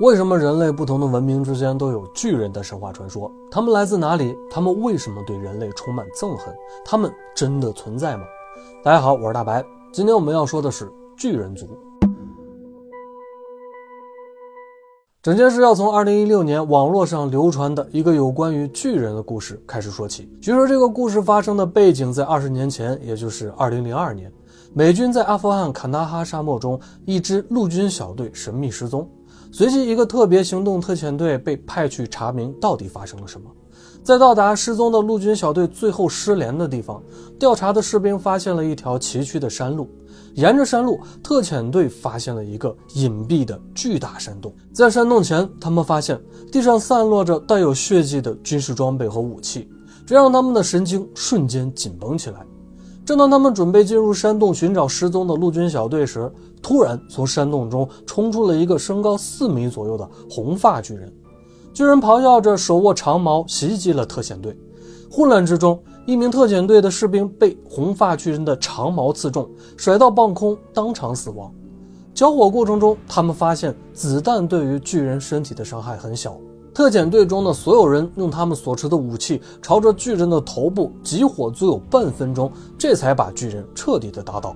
[0.00, 3.30] 为什么人类不同的文明之间都有巨人的神话传说？
[3.50, 4.34] 他们来自哪里？
[4.50, 6.54] 他们为什么对人类充满憎恨？
[6.82, 8.22] 他们真的存在吗？
[8.82, 9.62] 大家好，我是大白。
[9.92, 11.68] 今天我们要说的是巨人族。
[15.20, 20.32] 整件事要从2016年网络上流传的一个有关于巨人的故事开始说起。
[20.40, 24.32] 据说这个故事发生的背景在二十年前，也就是2002年，
[24.72, 29.06] 美军在阿富汗坎大哈沙漠中，一支陆军小队神秘失踪。
[29.52, 33.50] 随即，一个特别行动特遣队被派去查明到底发生了什么。
[34.02, 37.02] 在到达失踪的陆军小队最后失联的地方，
[37.38, 39.88] 调查的士兵发现了一条崎岖的山路。
[40.34, 44.54] 沿着山路，特遣队发现了一个隐蔽的巨大山洞。
[44.72, 46.18] 在山洞前，他们发现
[46.50, 49.68] 地上散落着带有血迹的军事装备和武器，
[50.06, 52.46] 这让他们的神经瞬间紧绷起来。
[53.10, 56.32] 正当他们准备进入山洞寻找失踪的陆军小队时，
[56.62, 61.12] 突然从山洞中冲出了一个身高四米左右的红发巨人。
[61.74, 64.56] 巨人咆哮着，手握长矛袭击了特遣队。
[65.10, 71.52] 混乱之中，一名特遣队的士兵被红发巨人的长矛刺中，甩到半空，当场死亡。
[72.14, 76.38] 交火过程中，他们发现子弹对于巨人身体的伤害很小。
[76.72, 84.54] 特遣队中的所有人用他们所持的武器朝着巨人的头部集火，足有半分钟，这才把巨人彻底的打倒。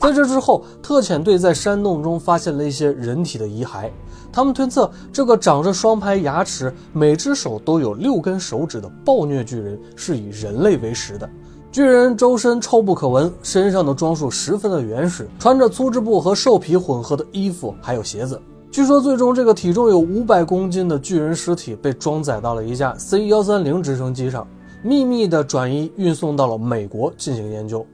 [0.00, 3.88] 在这之后，特遣队在山洞中发现了一些人体的遗骸，
[4.32, 11.30] 他们推测这个长着双排牙齿、每只手都有六根手指的暴虐巨人是以人类为食的。
[11.70, 18.38] 巨人周身臭不可闻，身上的装束十分的原始，穿着粗织布和兽皮混合的衣服，还有鞋子。
[18.72, 24.48] 据说，最终这个体重有五百公斤的巨人尸体被装载到了一架 C 幺三零直升机上，
[24.82, 27.86] 秘密的转移运送到了美国进行研究。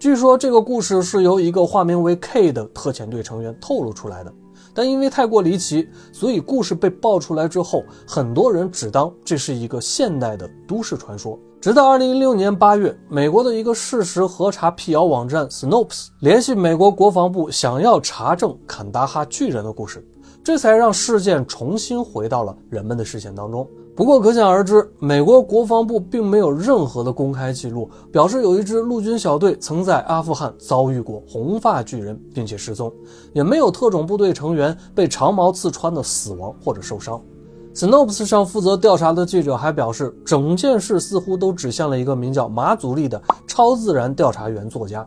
[0.00, 4.34] 据说这个故事是由一个化名为 K 的特遣队成员透露出来的，
[4.74, 11.38] 但因为太过离奇，所以故事被爆出来之后，很多人只当这是一个现代的都市传说。
[11.60, 20.04] 直到二零一六年八月，美国的一个事实核查辟谣网站 Snopes 联系美国国防部，想要查证坎大哈巨人的故事，
[20.46, 23.68] 这才让事件重新回到了人们的视线当中。
[23.96, 32.92] 不过，可想而知，美国国防部并没有任何的公开记录，表示有一支陆军小队曾在阿富汗遭遇过红发巨人，并且失踪，
[33.32, 37.20] 也没有特种部队成员被长矛刺穿的死亡或者受伤。
[37.74, 45.04] Snopes 上负责调查的记者还表示，整件事似乎都指向了一个名叫马祖利的超自然调查员作家。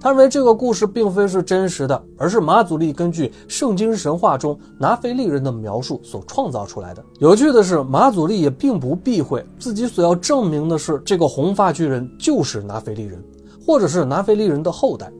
[0.00, 7.04] 他认为这个故事并非是真实的，而是马祖利根据圣经神话中拿非利人的描述所创造出来的。
[7.18, 13.22] 有趣的是，马祖利也并不避讳自己所要证明的是，这个红发巨人就是拿非利人，
[13.66, 15.12] 或者是拿非利人的后代。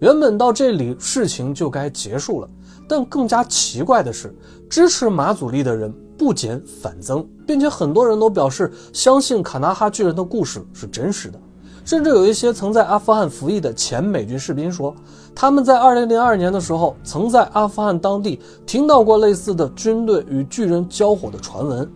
[0.00, 2.48] 原本到这里事情就该结束了，
[2.88, 4.34] 但更加奇怪的是，
[4.68, 5.94] 支持马祖利的人。
[6.16, 11.40] 不减反增，并且很多人都表示相信卡纳哈巨人的故事是真实的，
[11.84, 14.94] 甚至有一些曾在阿富汗服役的前美军士兵说，
[15.34, 21.86] 他们在2002年的时候曾在阿富汗当地听到过类似的军队与巨人交火的传闻。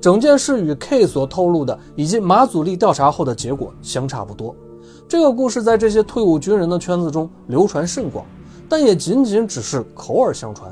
[0.00, 4.54] 整件事与 K 所透露的以及马祖利调查后的结果相差不多。
[5.08, 8.24] 这个故事在这些退伍军人的圈子中流传甚广，
[8.68, 10.70] 但也仅仅只是口耳相传，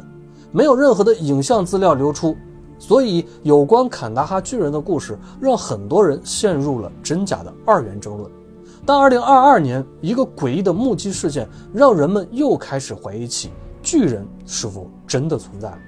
[0.51, 2.37] 没有任何的影像资料流出。
[2.79, 8.31] 所以，有关坎大哈巨人的故事，让很多人陷入了真假的二元争论。
[8.87, 13.51] 但2022年，一个诡异的目击事件，让人们又开始怀疑起
[13.83, 15.79] 巨人是否真的存在了。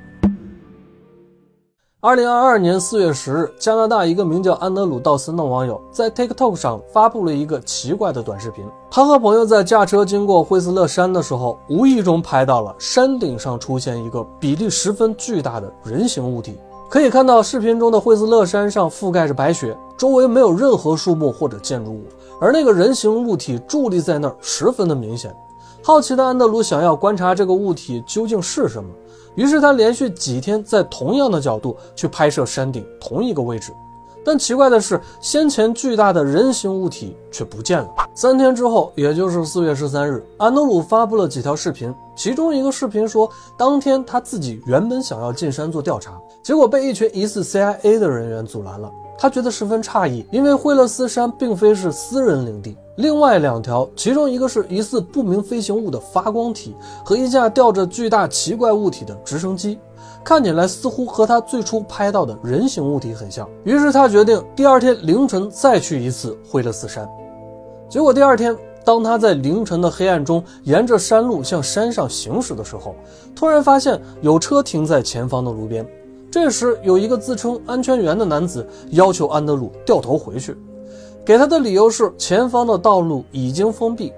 [2.00, 8.64] 2022年4月10日，加拿大一个名叫安德鲁·道森的网友在 TikTok 上发布了一个奇怪的短视频。
[8.90, 16.58] 他和朋友在驾车经过惠斯勒山的时候，无意中拍到了山顶上出现一个比例十分巨大的人形物体。
[16.88, 22.04] 可以看到，视频中的惠斯勒山上覆盖着白雪，周围没有任何树木或者建筑物，
[22.40, 25.34] 而那个人形物体伫立在那儿，十分的明显。
[25.82, 28.88] 好奇的安德鲁想要观察这个物体究竟是什么，
[29.34, 33.70] 于是他连续几天在同样的角度去拍摄山顶同一个位置。
[34.24, 37.88] 但奇怪的是，先前巨大的人形物体却不见了。
[38.14, 48.90] 三天之后，也就是四月十三日，安德鲁发布了几条视频，其中一个视频说，当天他自己原本想要进山做调查，结果被一群疑似 CIA 的人员阻拦了。
[49.16, 52.76] 他觉得十分诧异，因为惠勒斯山并非是私人领地。
[52.96, 56.74] 另外两条，其中一个是疑似不明飞行物的发光体
[57.04, 59.78] 和一架吊着巨大奇怪物体的直升机。
[60.24, 67.08] 看起来似乎和他最初拍到的人形物体很像，于是他决定第二天凌晨再去一次惠勒斯山。
[67.88, 68.56] 结果第二天，
[68.88, 72.94] 当他在凌晨的黑暗中沿着山路向山上行驶的时候，
[73.36, 75.86] 突然发现有车停在前方的路边，
[76.30, 80.56] 这时，有一个自称安全员的男子要求安德鲁掉头回去，
[81.22, 84.10] 给他的理由是前方的道路已经封闭。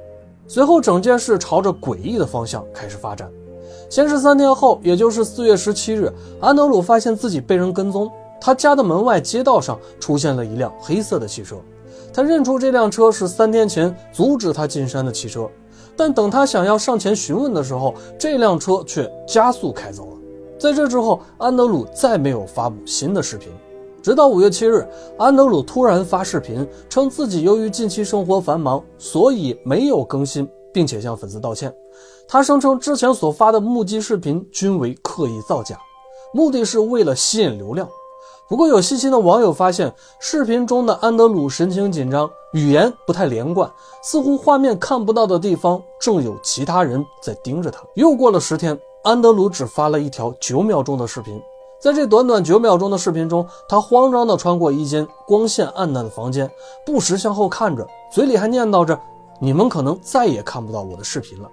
[0.47, 3.29] 随后，整件事朝着诡异的方向开始发展。
[3.89, 8.09] 先是三天后，也就是四月十七日，安德鲁发现自己被人跟踪。
[8.41, 11.57] 他家的门外街道上出现了一辆黑色的汽车，
[12.13, 15.49] 他认出这辆车是三天前阻止他进山的汽车。
[15.97, 20.17] 但等他想要上前询问的时候，这辆车却加速开走了。
[20.59, 23.49] 在这之后，安德鲁再没有发布新的视频，
[24.03, 24.87] 直到五月七日，
[25.19, 31.75] 安德鲁突然发视频，称自己由于近期生活繁忙，所以没有更新，并且向粉丝道歉。
[32.27, 35.79] 他声称之前所发的目击视频均为刻意造假，
[36.33, 37.87] 目的是为了吸引流量。
[38.51, 43.71] 不过，有细心的网友发现，视频中的安德鲁神情紧张，语言不太连贯，
[44.03, 47.81] 似乎画面看不到的地方正有其他人在盯着他。
[47.95, 48.77] 又过了十天。
[49.03, 51.41] 安德鲁只发了一条九秒钟的视频，
[51.81, 56.51] 在这短短九秒钟的视频中，他慌张地穿过一间光线暗淡的房间，
[56.85, 59.01] 不时向后看着，嘴里还念叨着
[59.41, 61.49] ：“你们可能再也看不到我的视频了。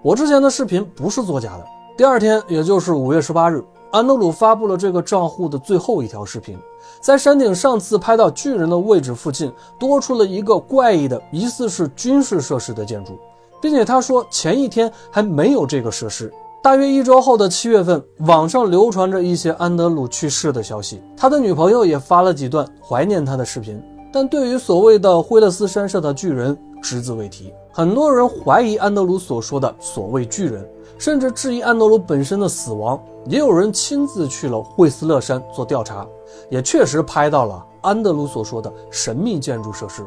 [0.00, 1.66] 我之前的视频不是作假的。”
[1.98, 3.62] 第二天，也就是五月十八日，
[3.96, 6.58] 安德鲁发布了这个账户的最后一条视频，
[7.00, 13.18] 在山顶上次拍到巨人的位置附近，多出了一个怪异的、疑似是军事设施的建筑，
[13.58, 16.30] 并且他说前一天还没有这个设施。
[16.62, 23.82] 大约一周后的七月份，网上流传着一些安德鲁去世的消息，他的女朋友也发了几段怀念他的视频，
[24.12, 27.52] 但对于所谓的惠勒斯山上的巨人只字未提。
[27.72, 30.66] 很多人怀疑安德鲁所说的所谓巨人，
[30.98, 32.98] 甚至质疑安德鲁本身的死亡。
[33.26, 36.06] 也有人亲自去了惠斯勒山做调查，
[36.48, 40.02] 也确实拍到了安德鲁所说的神秘建筑设施。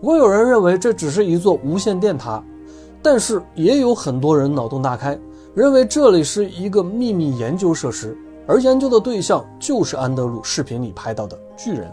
[0.00, 2.42] 不过有人认为这只是一座无线电塔，
[3.00, 5.18] 但是也有很多人脑洞大开。
[5.54, 11.92] 认为这里是一个秘密研究设施，而研究的对象就是安德鲁视频里拍到的巨人、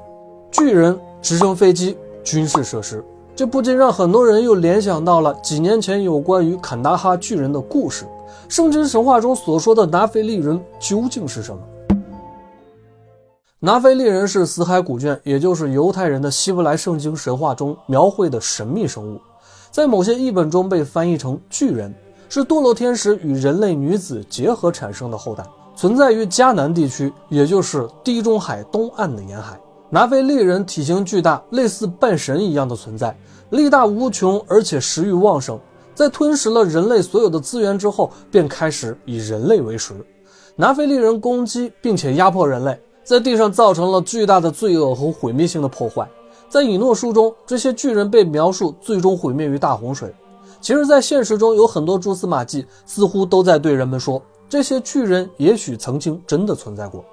[0.49, 3.03] 巨人直升飞机、军事设施。
[3.35, 8.05] 这不禁让很多人又联想到了几年前有关于坎大哈巨人的故事。
[8.49, 11.61] 圣经神话中所说的拿菲利人究竟是什么？
[13.59, 19.19] 拿菲利人是死海古卷，也就是犹太人的希伯来圣经神话中描绘的神秘生物，
[19.71, 21.93] 在某些译本中被翻译成巨人。
[22.27, 25.43] 是堕落天使与人类女子结合产生的后代，
[25.75, 29.59] 存在于迦南地区，也就是地中海东岸的沿海。
[29.93, 33.13] 拿菲利人体型巨大，类似半神一样的存在，
[33.49, 35.59] 力大无穷，而且食欲旺盛。
[35.93, 39.93] 在吞食了人类所有的资源之后，便开始以人类为食。
[40.55, 46.09] 拿菲利人攻击并且压迫人类，在地上造成了巨大的罪恶和毁灭性的破坏。
[46.47, 50.15] 在以诺书中，这些巨人被描述最终毁灭于大洪水。
[50.61, 57.03] 其实，在现实中有很多蛛丝马迹，似乎都在对人们说，这些巨人也许曾经真的存在过。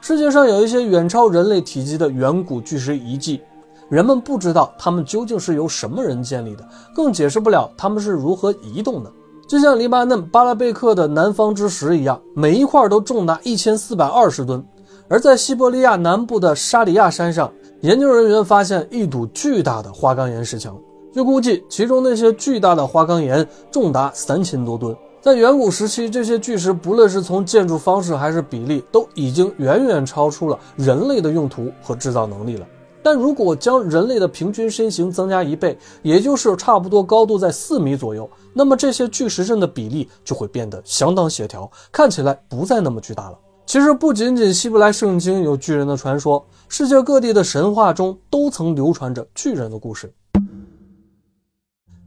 [0.00, 3.40] 世界上有一些远超人类体积的远古巨石遗迹，
[3.88, 9.12] 人们不知道它们究竟是由什么人建立的，更解释不了它们是如何移动的。
[9.48, 14.64] 就像黎巴嫩巴拉贝克的南方之石一样，每一块都重达一千四百二十吨。
[15.08, 20.76] 而在西伯利亚南部的沙里亚山上，研究人员发现一堵巨大的花岗岩石墙。
[21.12, 24.94] 据估计，其中那些巨大的花岗岩重达三千多吨。
[25.26, 32.66] 在远古时期，这些巨石不论是从建筑方式还是比例，都已经远远超出了人类的用途和制造能力了。
[33.02, 43.36] 但如果将人类的平均身形增加一倍，也就是差不多高度在四米左右，那么这些巨石阵的比例就会变得相当协调，看起来不再那么巨大了。
[43.66, 50.14] 其实，不仅仅希伯来圣经有巨人的传说，世界各地的神话中都曾流传着巨人的故事。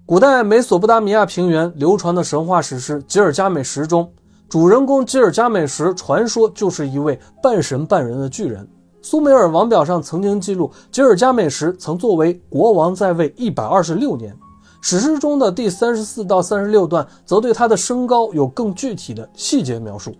[0.09, 4.11] 古代美索不达米亚平原流传的神话史诗《吉尔加美什》中，
[4.49, 8.67] 主人公吉尔加美什传说就是一位半神半人的巨人。
[9.03, 14.35] 苏美尔王表上曾经记录，吉尔加美什曾作为国王在位一百二十六年。
[14.81, 20.15] 史诗中的第三十四到三十六段则对他的身高有更具体的细节描述。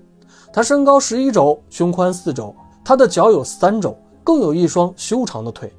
[0.54, 2.54] 他身高十一肘，胸宽四肘，
[2.86, 5.74] 他的脚有三肘，更有一双修长的腿。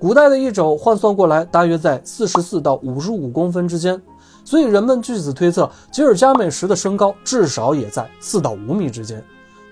[0.00, 4.00] 古代的一肘换算过来，大约在四十四到五十五公分之间，
[4.44, 9.22] 所以人们据此推测，吉尔加美什的身高至少也在四到五米之间。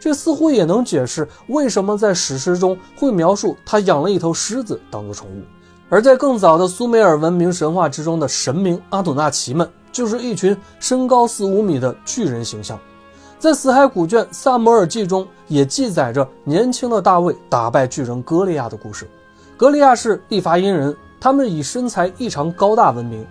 [0.00, 5.42] 这似乎也能解释为什么在史诗中会描述他养了一头狮子当做宠物。
[5.88, 12.76] 而在更早的苏美尔文明神话之中的神明阿努纳奇们，就是一群身高四五米的巨人形象。
[13.38, 19.08] 在死海古卷《萨摩尔记》中，也记载着年轻的大卫打败巨人歌利亚的故事。
[19.56, 23.26] 格利亚是利伐因人，他们以身材异常高大闻名。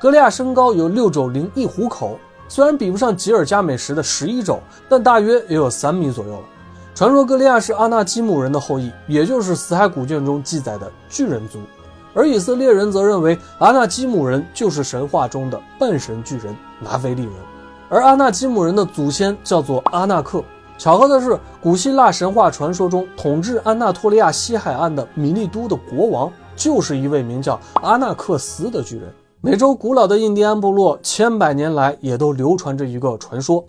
[0.00, 2.18] 格利亚身高有六肘零一虎口，
[2.48, 6.42] 虽然比不上吉尔加美什的十一肘，但大约也有三米左右了。
[6.94, 11.60] 传说格利亚是阿纳基姆人的后裔，也就是死海古卷中记载的巨人族。
[12.14, 17.32] 而以色列人则认为阿纳基姆人就是神话中的半神巨人拿非利人，
[17.90, 20.42] 而阿纳基姆人的祖先叫做阿纳克。
[20.78, 29.10] 巧合的是，古希腊神话传说中统治安纳托利亚西海岸的米利都的国王，就是一位名叫阿纳克斯的巨人。
[29.40, 33.64] 美洲古老的印第安部落千百年来也都流传着一个传说，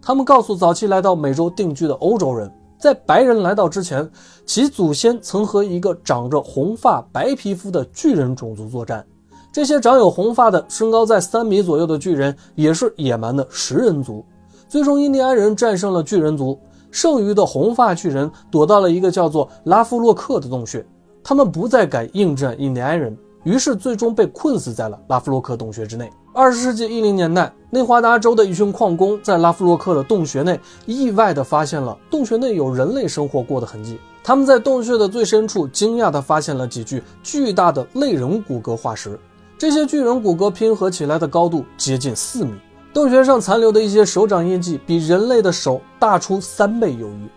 [0.00, 2.50] 他们告诉早期来到美洲定居的欧洲人。
[2.78, 4.08] 在白人来到之前，
[4.46, 9.04] 其祖先曾和一个长着红发、白皮肤的巨人种族作战。
[9.52, 14.24] 这些长有红发的、身高在三米左右的巨人，也是野蛮的食人族。
[14.72, 16.58] 最终，印第安人战胜了巨人族，
[16.90, 20.82] 剩余的红发巨人躲到了一个叫做拉夫洛克的洞穴。
[21.22, 23.14] 他们不再敢应战印第安人，
[23.44, 26.10] 于是最终被困死在了拉夫洛克洞穴之内。
[26.32, 33.98] 二十世纪一零年代，内华达州的一群矿工在拉夫洛克的洞穴内意外地发现了洞穴内有人类生活过的痕迹。
[34.24, 39.20] 他们在洞穴的最深处惊讶地发现了几具巨大的类人骨骼化石，
[39.58, 42.52] 这些巨人骨骼拼合起来的高度接近四米。
[42.92, 47.28] 洞穴上残留的一些手掌印记比人类的手大出三倍有余。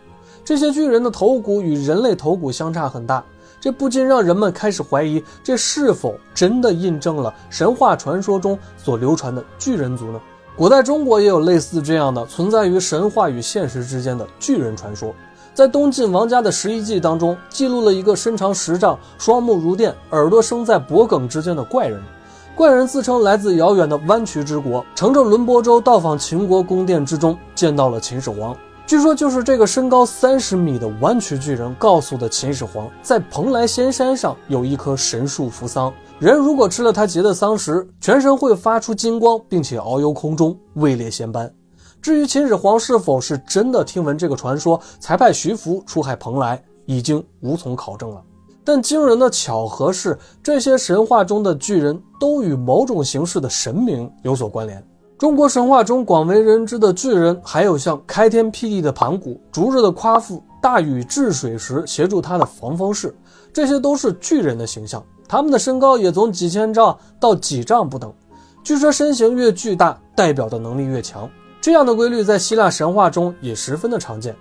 [0.43, 3.23] 这些巨人的头骨与人类头骨相差很大。
[3.61, 10.21] 这不禁让人们开始怀疑，这是否真的印证了神话传说中所流传的巨人族呢？
[10.55, 15.15] 古代中国也有类似这样的存在于神话与现实之间的巨人传说。
[15.53, 21.99] 在东晋王家的《十一记》当中，记录了一个身长十丈、双目如电、耳朵生在脖颈之间的怪人。
[22.55, 28.55] 怪人自称来自遥远的弯曲之国，乘着轮播舟到访秦国宫殿之中，见到了秦始皇。
[28.87, 41.53] 据说就是这个身高三十米的弯曲巨人告诉的秦始皇，在蓬莱仙山上有一棵神树扶桑，人如果吃了它结的桑实，全身会发出金光，并且遨游空中，位列仙班。
[42.01, 48.23] 至于秦始皇是否是真的听闻这个传说，才派徐福出海蓬莱，已经无从考证了。
[48.65, 54.83] 但惊人的巧合是，这些神话中的巨人都与某种形式的神明有所关联。
[55.17, 63.15] 中国神话中广为人知的巨人，还有像开天辟地的盘古、逐日的夸父、大禹治水时协助他的防风氏，
[63.53, 65.01] 这些都是巨人的形象。
[65.27, 68.13] 他们的身高也从几千丈到几丈不等。
[68.63, 71.29] 据说身形越巨大，代表的能力越强。
[71.61, 74.35] 这样的规律在希腊神话中也十分的常见。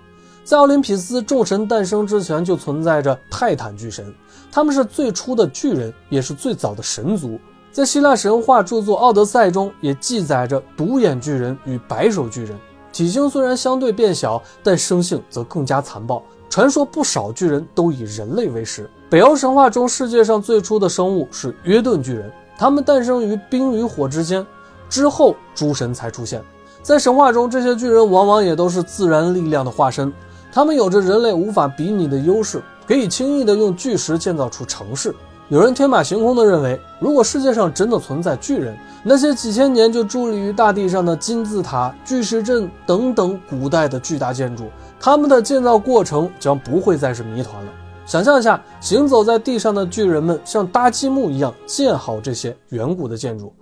[0.45, 4.13] 在奥林匹斯众神诞生之前，就存在着泰坦巨神，
[4.51, 7.39] 他们是最初的巨人，也是最早的神族。
[7.71, 12.55] 在希腊神话著作《奥德赛》中，也记载着独眼巨人与白手巨人。
[12.93, 16.21] 体型虽然相对变小，但生性则更加残暴。
[16.47, 18.87] 传说不少巨人都以人类为食。
[19.09, 24.45] 北欧神话中，世界上最初的生物是约顿巨人，他们诞生于冰与火之间，
[24.87, 26.39] 之后诸神才出现。
[26.83, 30.13] 在神话中，这些巨人往往也都是自然力量的化身，
[30.55, 35.13] 他们有着人类无法比拟的优势，可以轻易地用巨石建造出城市。
[35.49, 47.71] 有人天马行空地认为，如果世界上真的存在巨人，那些几千年就伫立于大地上的金字塔、巨石阵等等古代的巨大建筑，他们的建造过程将不会再是谜团了。
[48.05, 53.53] 想象一下，行走在地上的巨人们像搭积木一样建好这些远古的建筑，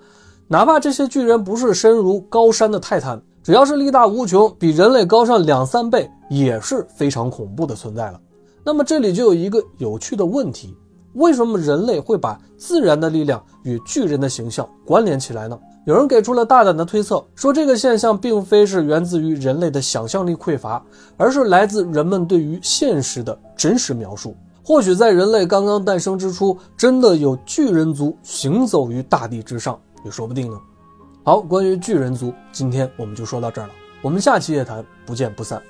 [0.48, 8.18] 哪怕这些巨人不是身如高山的泰坦，只要是力大无穷，比人类高上两三倍，也是非常恐怖的存在了。
[8.64, 10.74] 那么这里就有一个有趣的问题。
[11.16, 15.60] 为什么人类会把自然的力量与巨人的形象关联起来呢？
[15.86, 20.84] 有人给出了大胆的推测，说这个现象并非是源自于人类的想象力匮乏，
[21.18, 24.36] 而是来自人们对于现实的真实描述。
[24.64, 30.58] 或许在人类刚刚诞生之初，真的有巨人族行走于大地之上，也说不定呢。
[31.26, 33.74] 好，关于巨人族，今天我们就说到这儿了。
[34.02, 35.64] 我们下期夜谈不见不散。